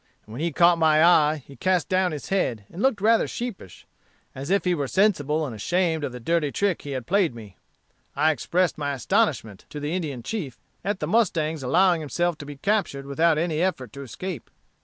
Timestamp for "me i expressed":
7.35-8.79